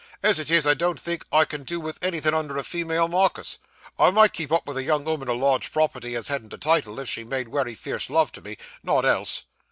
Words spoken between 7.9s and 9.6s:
love to me. Not else.